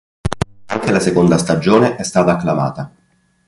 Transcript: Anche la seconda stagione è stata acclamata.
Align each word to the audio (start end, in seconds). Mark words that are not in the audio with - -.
Anche 0.65 0.89
la 0.91 0.99
seconda 0.99 1.37
stagione 1.37 1.95
è 1.97 2.01
stata 2.01 2.31
acclamata. 2.31 2.91